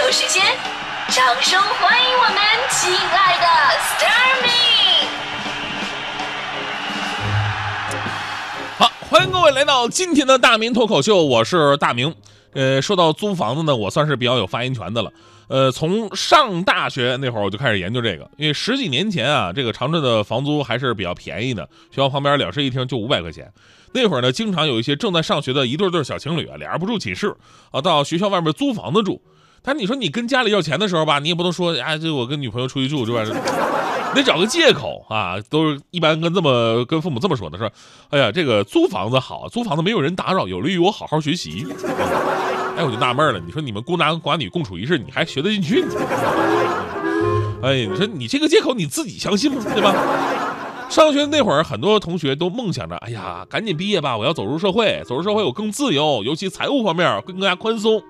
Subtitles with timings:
[0.00, 0.42] 秀时间，
[1.08, 2.36] 掌声欢迎我们
[2.70, 3.46] 亲爱的
[3.84, 5.04] Starmy。
[8.78, 12.14] 好，欢迎各位来到今天的大明脱口秀，我是大明。
[12.54, 15.12] 呃，说到租房子呢，我算是比较有发言权的了。
[15.48, 23.52] 呃，从上大学那会儿我就开始研究这个，因为十几年前啊，这个长春的房租还是比较便宜的，学校旁边两室一厅就五百块钱。
[23.92, 27.36] 那会儿呢，经常有一些正在上学的一对对小情侣啊，俩人不住寝室
[27.70, 29.20] 啊，到学校外面租房子住。
[29.62, 33.22] 但你说你跟家里要钱的时候吧，你也不能说啊，这我跟女朋友出去住是吧？
[34.12, 37.70] 得找个借口啊，都是一般跟这么跟父母这么说的，说，
[38.08, 41.64] 哎呀，这个租房子好，租房子没有人打扰，有利于我好好学习。
[42.76, 45.84] 哎，我就纳闷了，你说你们孤男寡女共处一室，你还学得进去？
[47.62, 49.62] 哎，你说你这个借口你自己相信吗？
[49.72, 49.94] 对吧？
[50.88, 58.02] 上学那会儿，很多同学都梦想着，哎呀，赶紧毕业吧，我要走入社会，走入社会我更自由，尤其财务方面会更加宽松。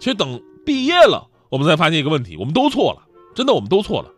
[0.00, 4.10] 其实等毕业了，我们才发现一个问题，我们都错了，真的我们都错了，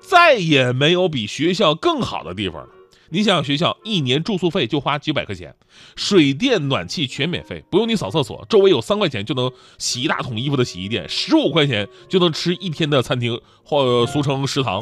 [0.00, 2.68] 再也没有比学校更好的地方了。
[3.12, 5.52] 你想想，学校一年住宿费就花几百块钱，
[5.96, 14.80] 水电暖气全免费，不用你扫厕所，周围有三块钱就能洗一大桶衣服的洗衣店，十五块钱就能吃一天的餐厅，或俗称食堂。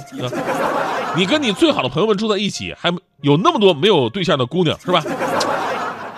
[1.16, 2.92] 你跟你最好的朋友们住在一起，还
[3.22, 5.02] 有那么多没有对象的姑娘，是吧？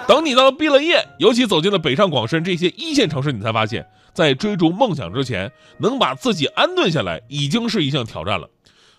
[0.09, 8.49] 等你到毕了业，尤其走进了北上广深这些一线城市，你才发现，在追逐梦想之前，能把自己安顿下来，已经是一项挑战了。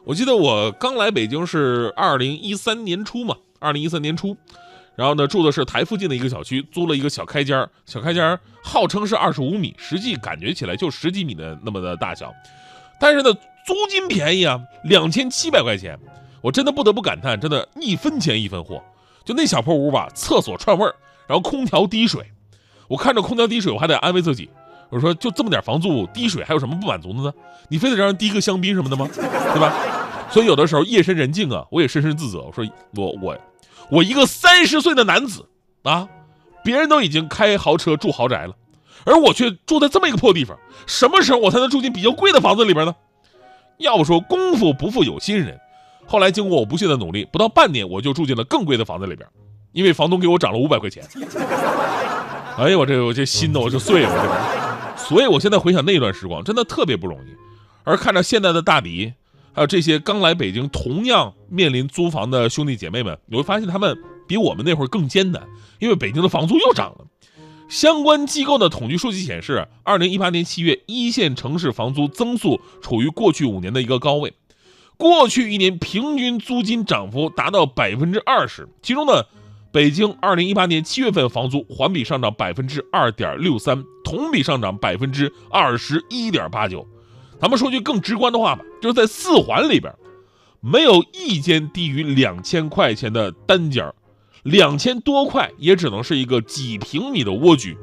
[0.03, 4.35] 我记得我刚来北京是二零一三年初嘛，二零一三年初，
[4.95, 12.33] 然后呢住的是台附近的一个小区，租了一个小开间儿小开间儿号称是二十五米，实际感觉起来就十几米的那么的大小，
[12.99, 15.99] 但是呢租金便宜啊，两千七百块钱，
[16.41, 18.83] 我真的不得不感叹，真的一分钱一分货，
[19.23, 20.95] 就那小破屋吧，厕所串味儿，
[21.28, 22.25] 然后空调滴水，
[22.88, 24.49] 我看着空调滴水，我还得安慰自己。
[24.91, 27.34] 我说就这么点房租，滴水还有什么不满足的呢？
[27.69, 29.07] 你非得让人滴个香槟什么的吗？
[29.16, 29.74] 对吧？
[30.29, 32.41] 所以有的时候夜深人静啊，我也深深自责。
[32.41, 32.63] 我说
[32.96, 33.38] 我我
[33.90, 35.46] 我一个三十岁的男子
[35.84, 36.07] 啊，
[36.63, 38.53] 别人都已经开豪车住豪宅了，
[39.06, 40.57] 而我却住在这么一个破地方。
[40.85, 42.96] 什么时候我才能住进比较贵的房子里边呢？
[43.78, 45.59] 要不说功夫不负有心人，
[46.06, 49.28] 后来经过我不懈的努力，不到半年我就住进了更贵的房子里边，
[49.72, 51.03] 因为房东给我涨了五百块钱。
[52.58, 54.60] 哎呀，我这我这心呢我就碎了。
[55.07, 57.35] 所以，我现在回想那段时光，真的特别不容易。
[57.84, 59.13] 而看着现在的大迪，
[59.53, 63.97] 还有这些刚来北京同样面临租房的兄弟姐妹们，你会发现他们
[64.28, 65.44] 比我们那会儿更艰难，
[65.79, 67.06] 因为北京的房租又涨了。
[67.67, 74.34] 相关机构的统计数据显示，二零一八年七月，一线城市房租增速处于过去五年的一个高位，
[74.95, 79.25] 过去一年平均租金涨幅达到百分之二十，其中呢。
[79.71, 86.85] 北京二零一八年七月份房租环比上涨百分之二点六三，同比上涨百分之二十一点八九。
[87.39, 89.93] 咱们说句更直观的话吧，就是在四环里边，
[90.59, 93.89] 没有一间低于两千块钱的单间
[94.43, 97.77] 两千多块也只能是一个几平米的蜗居。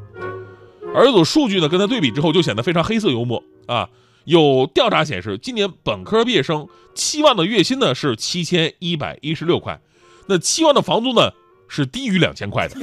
[0.95, 3.89] 而有数据呢，跟它对比之后，就显得非常黑色幽默啊。
[4.25, 9.81] 有调查显示，今年本科毕业生期望的月薪呢是七千一百一十六块，
[10.27, 11.31] 那期望的房租呢？
[11.69, 12.77] 是低于两千块的，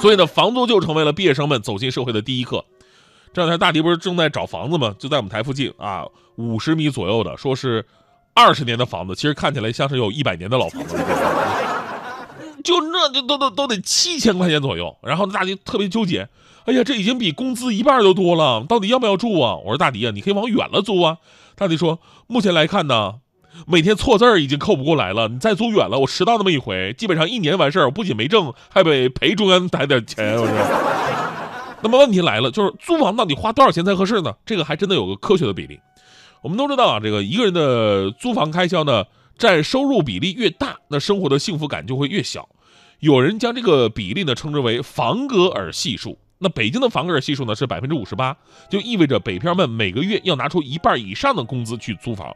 [0.00, 2.64] 所以呢，房租就成为了毕业生们走进社会的第一课。
[3.32, 4.94] 这两天大迪不是正在找房子吗？
[4.98, 6.04] 就在我们台附近啊，
[6.36, 7.86] 五十米左右的，说是
[8.34, 10.96] 二十年的房子，其实看起来像是有一百年的老房子。
[12.64, 14.96] 就那就都都都得七千块钱左右。
[15.02, 16.28] 然后大迪特别纠结，
[16.64, 19.56] 哎呀，这已经比工资一半都多了，到底要不要住啊？
[19.56, 21.18] 我说大迪啊，你可以往远了租啊。
[21.54, 23.21] 大迪说，目前来看呢。
[23.66, 30.36] 每天错字儿已经扣不过来了，你再租远了，我迟到那么一回，基本上一年完事儿，我不仅没挣，还得赔中央台点钱。
[30.36, 30.56] 我说，
[31.82, 34.32] 那么问题来了，就是租房到底花多少钱才合适呢？
[34.46, 35.78] 这个还真的有个科学的比例。
[36.42, 39.04] 我们都知道啊，这个一个人的租房开销呢，
[39.38, 42.48] 占收入比例越大，那生活的幸福感就会越小。
[43.00, 46.18] 有人将这个比例呢称之为房格尔系数。
[46.38, 48.36] 那北京的房格尔系数呢是百分之五十八，
[48.68, 52.34] 就意味着北漂们每个月要拿出一半以上的工资去租房。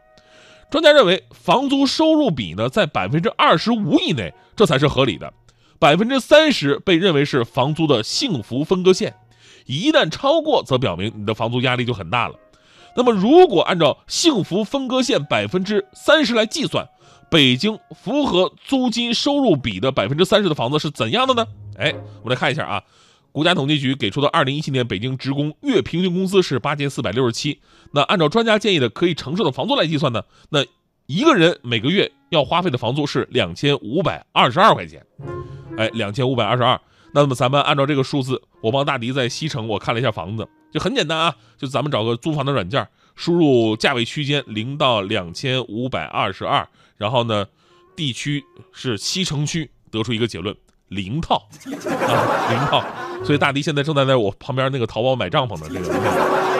[0.70, 5.32] 专家认为，房租收入比呢在百分之二十五以内，这才是合理的。
[5.78, 9.14] 百分之三十被认为是房租的幸福分割线，
[9.66, 12.34] 一旦超过，则表明你的房租压力就很大了。
[12.96, 16.88] 那么，如果按照幸福分割线百分之三十来计算，
[17.30, 21.46] 北京符合租金收入比的百分之三十的房子是怎样的呢？
[21.76, 22.82] 哎，我们来看一下啊。
[23.36, 27.60] 国家统计局给出的二零一七年北京职工月平均工资是八千四百六十七。
[27.92, 30.22] 那按照专家建议的可以承受的房租来计算呢？
[30.48, 30.64] 那
[31.04, 35.04] 一个人每个月要花费的房租是两千五百二十二块钱。
[35.76, 36.80] 哎，两千五百二十二。
[37.12, 46.66] 那么咱们按照这个数字，我帮大迪在西城我看了一下房子，就很简单啊，就咱们找个租房的软件，输入价位区间零到两千五百二十二，
[46.96, 47.46] 然后呢，
[47.94, 48.42] 地区
[48.72, 50.56] 是西城区，得出一个结论：
[50.88, 52.84] 零套啊，零套。
[53.24, 56.56] 所以大迪现在正在在我旁边那个淘宝买帐篷的这个。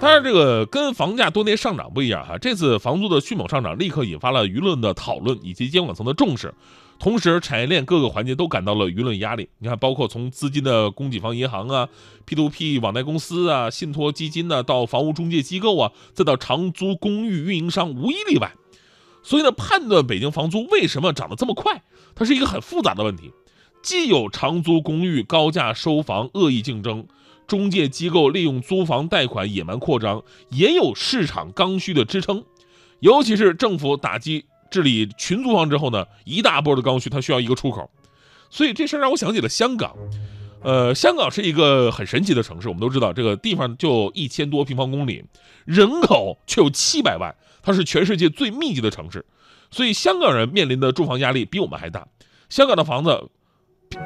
[0.00, 6.54] 当然，这个跟房价多年上涨不一样哈，这次房租的迅猛上涨，立刻引发了舆论的讨论以及监管层的重视，
[7.00, 9.48] 同时产业链各个环节都感到了舆论压力。
[9.58, 11.88] 你看，包括从资金的供给方银行啊、
[12.28, 18.52] P2P 网贷公司啊、信托基金呢，到房屋中介机构啊，再到长租公寓运营商，无一例外。
[19.24, 21.82] 所以呢，判断北京房租为什么涨得这么快，
[22.14, 23.32] 它是一个很复杂的问题，
[23.88, 27.06] 既有长租公寓高价收房、恶意竞争。
[27.46, 32.44] 中介机构利用租房贷款野蛮扩张，也有市场刚需的支撑，
[33.00, 37.90] 尤其是政府打击治理群租房之后呢，一大波的刚需它需要一个出口，
[38.50, 39.96] 所以这事儿让我想起了香港。
[40.62, 45.24] 呃，香港是一个很神奇的城市，我们都知道这个地方就一千多平方公里，
[45.64, 49.24] 人口却有七百万，它是全世界最密集的城市，
[49.70, 52.06] 所以香港人面临的住房压力比我们还大。
[52.50, 53.30] 香港的房子。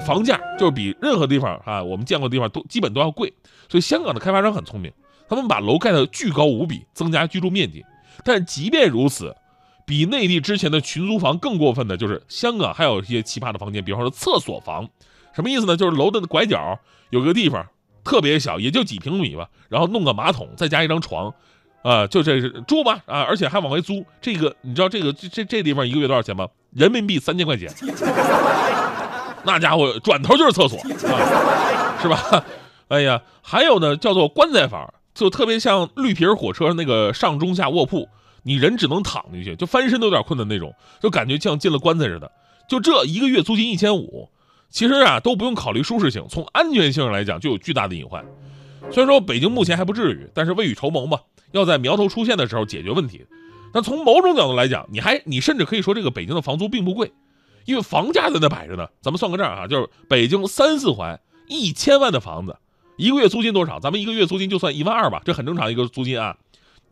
[0.07, 3.33] 房价就是比任何地方啊，我们见过的地方都基本都要贵，
[3.69, 4.93] 所以香港的开发商很聪明，
[5.29, 7.85] 他们把楼盖得巨高无比，增加居住面积。
[8.25, 9.35] 但即便如此，
[9.87, 14.89] 比内地之前的群租房更过分的就是香港还有一些奇葩的房间，比方说厕所房，
[15.35, 15.77] 什么意思呢？
[15.77, 16.79] 就是楼的拐角
[17.11, 17.67] 有个地方
[18.05, 21.35] 特别小，也就几平米吧，然后弄个马桶，再加一张床，
[21.83, 24.05] 啊，就这是住吧啊，而且还往外租。
[24.21, 26.49] 这个你知道这个这这这地方一个月多少钱吗？
[26.71, 27.71] 人民币三千块钱。
[29.45, 30.79] 那家伙转头就是厕所，
[31.09, 32.45] 啊，是吧？
[32.89, 38.09] 哎呀，还有呢，叫做棺材房，就特别像绿皮火车那个上中下卧铺，
[38.43, 42.31] 你人只能躺进去，就翻身都有点困难那种，就感觉像进了棺材似的。
[42.69, 44.29] 就这一个月租金一千五，
[44.71, 48.25] 其实啊都不用考虑舒适性，从安全性上来讲就有巨大的隐患。
[48.91, 51.19] 虽然说北京目前还不至于，但是未雨绸缪嘛，
[51.53, 53.27] 要在苗头出现的时候解决问题。
[53.75, 57.11] 那从某种角度来讲，你还你甚至可以说这个北京的房租并不贵。
[57.65, 62.57] 因为房价在那摆着呢，咱们算个账啊，就是北京三四环一千万的房子，
[62.97, 63.79] 一个月租金多少？
[63.81, 66.37] 咱们一个月租金就算一万二吧，这很正常一个租金啊。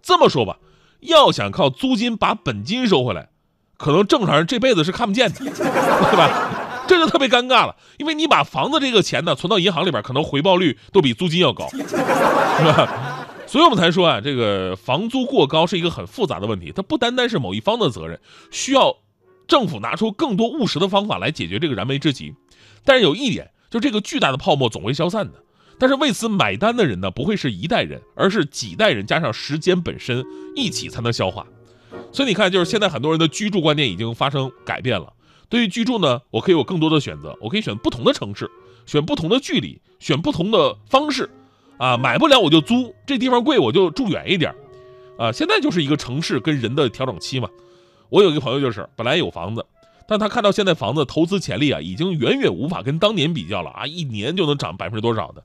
[0.02, 0.58] 这么说吧，
[1.00, 3.28] 要想靠租金把本金收回来，
[3.76, 6.84] 可能正常人这辈子是看不见的， 对吧？
[6.86, 13.26] 这就特别尴尬了，因为你把房子这个钱呢存到银行里边，可能回报率都比租金要高，是吧？
[13.46, 18.20] 所以我们才说啊，这个房租过高是一个很复杂的问题，它不单单是某一方的责任，
[18.50, 18.96] 需要。
[19.50, 22.32] 政府拿出更多务实的方法来解决这个燃眉之急，
[22.84, 25.34] 但是有一点，就这个巨大的泡沫总会消散的。
[25.76, 31.44] 但是为此买单的人呢，不会是一代人，而是几代人加上时间本身一起才能消化。
[32.12, 35.12] 所以你看，就是现在很多人的居住观念已经发生改变了。
[35.48, 38.48] 对于居住呢，我可以有更多的选择，我可以选不同的城市，
[38.86, 41.28] 选不同的距离，选不同的方式。
[41.76, 44.54] 啊，买不了我就租，这地方贵我就住远一点。
[45.18, 47.48] 啊，现在就是一个城市跟人的调整期嘛。
[48.10, 49.64] 我有一个朋友，就是本来有房子，
[50.06, 55.42] 但他看到现在房子投资潜力啊，已经远远无法跟当年比较了啊，一年就能涨百分之多少的，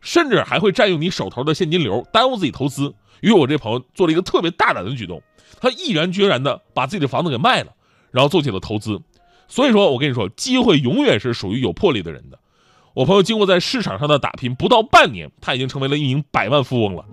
[0.00, 2.92] 甚至还会占用你手头的现金流，耽误自己投资。
[3.20, 5.22] 于是我这朋友做了一个特别大胆的举动，
[5.60, 7.72] 他毅然决然的把自己的房子给卖了，
[8.10, 9.00] 然后做起了投资。
[9.46, 12.38] 所以说我跟你说，机会永远是属于有魄力的人的。
[12.94, 17.04] 我朋友经过在市场上的打拼，不到半年，他已经成为了一名百万富翁了。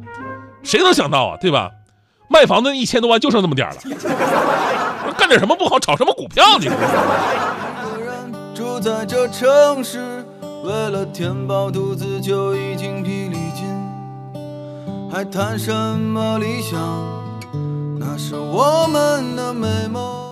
[0.64, 1.72] 谁能想到啊，对吧？
[2.28, 3.76] 卖房子一千多万就剩那么点了。
[5.18, 6.70] 干点什么不好，炒什么股票你？
[8.54, 10.26] 住在这城市，
[10.64, 13.66] 为了填饱肚子就已经疲力尽，
[15.12, 16.80] 还谈什么理想？
[18.00, 20.25] 那是我们的美梦。